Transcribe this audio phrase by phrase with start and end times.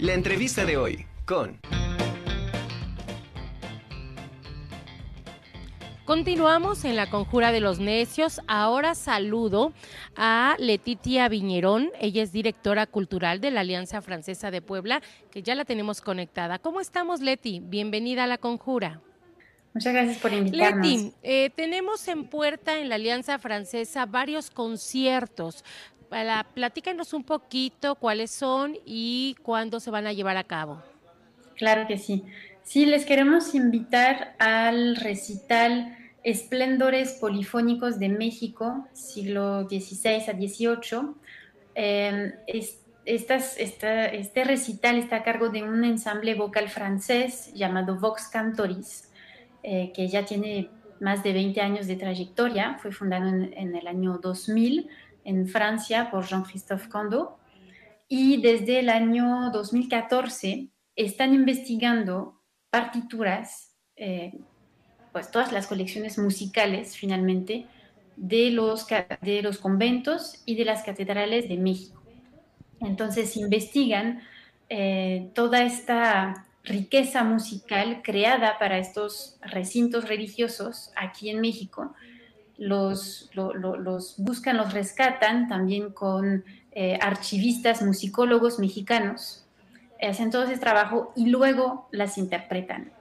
[0.00, 1.60] La entrevista de hoy con...
[6.06, 8.40] Continuamos en la conjura de los necios.
[8.46, 9.74] Ahora saludo
[10.16, 11.90] a Letitia Viñerón.
[12.00, 16.58] Ella es directora cultural de la Alianza Francesa de Puebla, que ya la tenemos conectada.
[16.58, 17.60] ¿Cómo estamos, Leti?
[17.60, 19.02] Bienvenida a la conjura.
[19.72, 20.86] Muchas gracias por invitarnos.
[20.86, 25.64] Leti, eh, tenemos en puerta en la Alianza Francesa varios conciertos.
[26.08, 30.82] Para, platícanos un poquito cuáles son y cuándo se van a llevar a cabo.
[31.56, 32.24] Claro que sí.
[32.64, 41.14] Sí, les queremos invitar al recital Esplendores Polifónicos de México, siglo XVI a XVIII.
[41.74, 42.32] Em,
[43.04, 49.09] este recital está a cargo de un ensamble vocal francés llamado Vox Cantoris,
[49.62, 52.78] eh, que ya tiene más de 20 años de trayectoria.
[52.80, 54.88] Fue fundado en, el año 2000
[55.24, 57.38] en Francia por Jean-Christophe Cando.
[58.08, 64.32] Y desde el año 2014 están investigando partituras eh,
[65.12, 67.66] pues todas las colecciones musicales finalmente
[68.16, 68.86] de los,
[69.22, 72.02] de los conventos y de las catedrales de México.
[72.80, 74.20] Entonces investigan
[74.68, 81.94] eh, toda esta riqueza musical creada para estos recintos religiosos aquí en México.
[82.58, 89.46] Los, los buscan, los rescatan también con eh, archivistas, musicólogos mexicanos.
[90.00, 92.92] Hacen todo ese trabajo y luego las interpretan.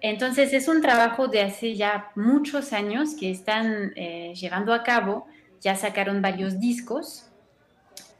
[0.00, 5.26] Entonces es un trabajo de hace ya muchos años que están eh, llevando a cabo,
[5.60, 7.31] ya sacaron varios discos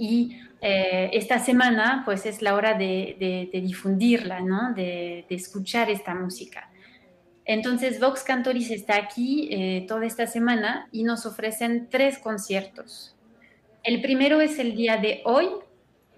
[0.03, 4.75] y eh, esta semana pues es la hora de, difundirla, ¿no?
[4.75, 6.69] de, escuchar esta música.
[7.45, 13.14] Entonces Vox Cantoris está aquí eh, toda esta semana y nos ofrecen tres conciertos.
[13.84, 15.48] El primero es el día de hoy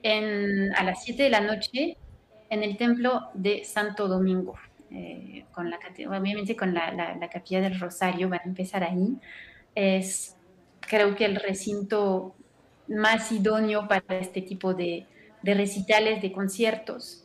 [0.03, 1.99] a las 7 de la noche
[2.49, 4.55] en el templo de Santo Domingo.
[4.91, 9.19] Eh, con la, obviamente con la, la, capilla del Rosario, van a empezar ahí.
[9.75, 10.37] Es
[10.81, 12.35] creo que el recinto
[12.89, 15.07] más idóneo para este tipo de,
[15.43, 17.25] recitales, de conciertos,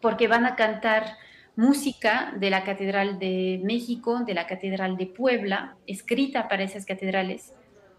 [0.00, 1.16] porque van a cantar
[1.56, 7.52] música de la Catedral de México, de la Catedral de Puebla, escrita para esas catedrales,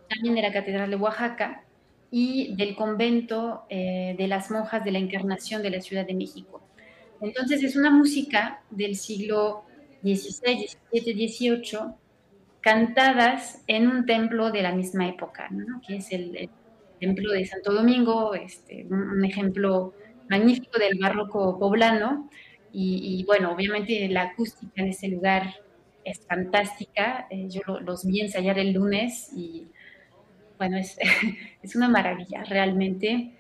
[0.09, 1.63] también de la Catedral de Oaxaca
[2.09, 6.61] y del convento eh, de las monjas de la Encarnación de la Ciudad de México.
[7.21, 9.63] Entonces es una música del siglo
[10.01, 11.79] XVI, XVII, XVIII,
[12.59, 15.49] cantadas en un templo de la misma época,
[15.85, 16.49] que es el,
[17.05, 19.93] templo de Santo Domingo, este, un, ejemplo
[20.29, 22.29] magnífico del barroco poblano.
[22.75, 25.53] Y, bueno, obviamente la acústica en ese lugar
[26.03, 27.27] es fantástica.
[27.29, 29.67] Eh, yo los vi ensayar el lunes y
[30.57, 30.97] bueno, es,
[31.61, 33.31] es una maravilla realmente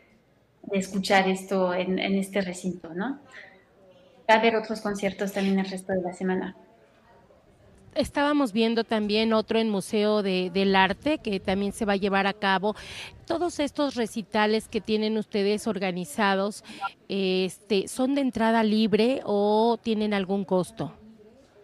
[0.61, 3.19] de escuchar esto en, en este recinto, ¿no?
[4.29, 6.55] va a haber otros conciertos también el resto de la semana.
[7.95, 12.33] Estábamos viendo también otro en Museo del Arte que también se va a llevar a
[12.33, 12.75] cabo.
[13.25, 16.63] Todos estos recitales que tienen ustedes organizados,
[17.07, 20.93] este, ¿son de entrada libre o tienen algún costo?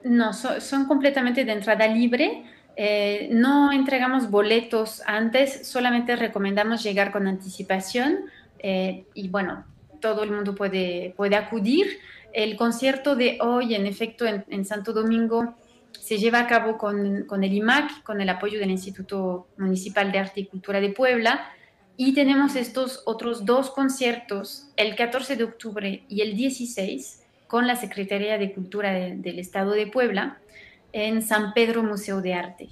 [0.03, 2.43] No, son completamente de entrada libre.
[2.75, 8.19] Eh, no entregamos boletos antes, solamente recomendamos llegar con anticipación
[8.59, 9.65] eh, y bueno,
[9.99, 11.99] todo el mundo puede, puede acudir.
[12.31, 15.55] El concierto de hoy, en efecto, en, Santo Domingo,
[15.91, 20.41] se lleva a cabo con, el IMAC, con el apoyo del Instituto Municipal de Arte
[20.41, 21.51] y Cultura de Puebla.
[21.97, 27.75] Y tenemos estos otros dos conciertos, el 14 de octubre y el 16, con la
[27.75, 30.39] Secretaría de Cultura del Estado de Puebla,
[30.93, 32.69] en San Pedro Museo de Arte.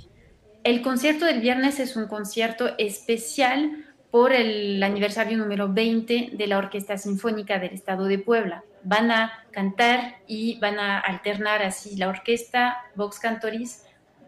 [0.63, 6.57] El concierto del viernes es un concierto especial por el aniversario número 20 de la
[6.57, 8.63] Orquesta Sinfónica del Estado de Puebla.
[8.83, 13.83] Van a cantar y van a alternar así la orquesta, Vox Cantoris.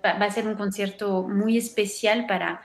[0.06, 2.62] Va, a ser un concierto muy especial para,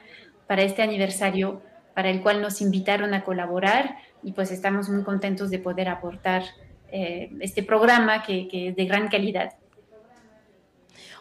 [0.47, 1.62] para este aniversario,
[1.94, 6.43] para el cual nos invitaron a colaborar y pues estamos muy contentos de poder aportar
[6.90, 9.55] eh, este programa que, que es de gran calidad.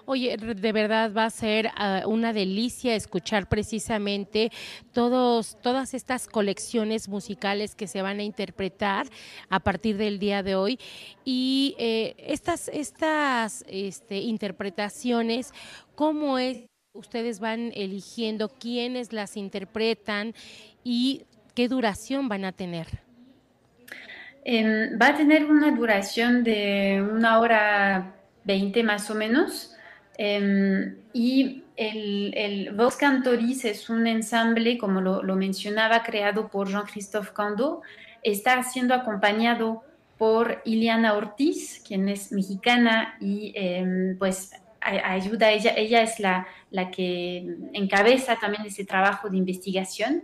[0.05, 4.51] Oye, de verdad va a ser ah, una delicia escuchar precisamente
[4.91, 9.07] todos, todas estas colecciones musicales que se van a interpretar
[9.49, 10.77] a partir del día de hoy.
[11.23, 15.53] Y eh, estas, estas este, interpretaciones,
[15.95, 16.65] ¿cómo es?
[16.93, 20.33] Ustedes van eligiendo quiénes las interpretan
[20.83, 21.23] y
[21.55, 22.87] qué duración van a tener.
[24.45, 29.72] Em, va a tener una duración de una hora veinte más o menos.
[30.17, 37.31] Em, y el, el Vox Cantoris es un ensamble, como lo, mencionaba, creado por Jean-Christophe
[37.33, 37.81] Cando.
[38.21, 39.83] Está siendo acompañado
[40.17, 44.51] por Iliana Ortiz, quien es mexicana y em, pues
[44.81, 50.23] ayuda, ella, ella es la, la que encabeza también ese trabajo de investigación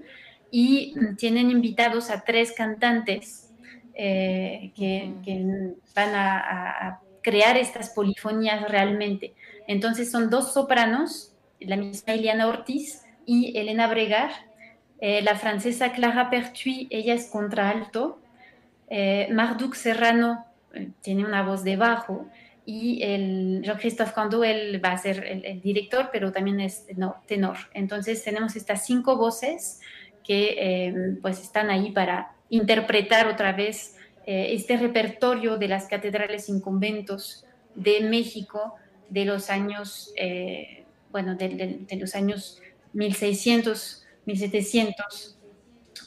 [0.52, 3.50] y tienen invitados a tres cantantes
[3.94, 5.14] eh, que,
[5.96, 9.34] van a, crear estas polifonías realmente.
[9.70, 14.32] Entonces son dos sopranos, la misma Iliana Ortiz y Elena Bregar,
[15.00, 18.20] eh, la francesa Clara Pertuis, ella es contraalto,
[18.90, 20.44] eh, Marduk Serrano
[20.74, 22.28] eh, tiene una voz de bajo.
[22.66, 26.86] Y Jean-Christophe Cando, él va a ser el, director, pero también es
[27.28, 27.58] tenor.
[27.74, 29.82] Entonces tenemos estas cinco voces
[30.24, 33.96] que eh, pues están ahí para interpretar otra vez
[34.26, 38.76] este repertorio de las catedrales y conventos de México
[39.10, 40.14] de los años,
[41.12, 42.62] bueno, de, de los años
[42.94, 45.40] 1600, 1700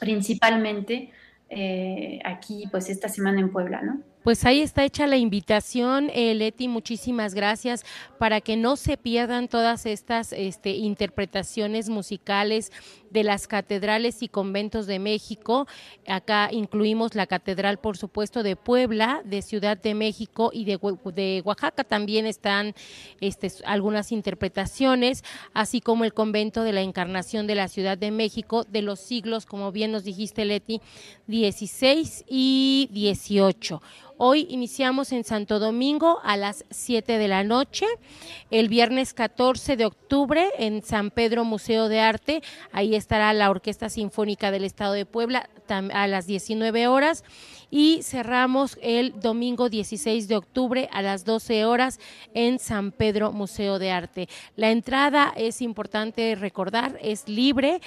[0.02, 1.12] principalmente,
[1.48, 4.00] eh, aquí pues esta semana en Puebla, ¿no?
[4.22, 7.84] Pues ahí está hecha la invitación, eh, Leti, muchísimas gracias
[8.20, 12.70] para que no se pierdan todas estas este, interpretaciones musicales
[13.10, 15.66] de las catedrales y conventos de México.
[16.06, 21.82] Acá incluimos la catedral, por supuesto, de Puebla, de Ciudad de México y de, Oaxaca
[21.82, 22.74] también están
[23.20, 28.62] este, algunas interpretaciones, así como el convento de la Encarnación de la Ciudad de México
[28.62, 30.80] de los siglos, como bien nos dijiste, Leti,
[31.26, 33.82] 16 y 18.
[34.24, 37.86] Hoy iniciamos en Santo Domingo a las 7 de la noche.
[38.52, 42.40] El viernes 14 de octubre en San Pedro Museo de Arte.
[42.70, 45.50] Ahí estará la Orquesta Sinfónica del Estado de Puebla
[45.92, 47.24] a las 19 horas
[47.68, 51.98] y cerramos el domingo 16 de octubre a las 12 horas
[52.32, 54.28] en San Pedro Museo de Arte.
[54.54, 57.80] La entrada es importante recordar, es libre,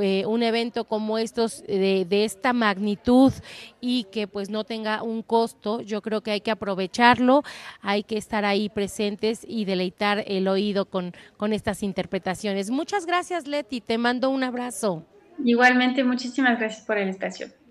[0.00, 3.32] eh, un evento como estos de, de, esta magnitud
[3.80, 7.42] y que pues no tenga un costo, yo creo que hay que aprovecharlo,
[7.80, 12.70] hay que estar ahí presentes y deleitar el oído con, con estas interpretaciones.
[12.70, 15.04] Muchas gracias Leti, te mando un abrazo.
[15.44, 17.50] Igualmente, muchísimas gracias por el espacio.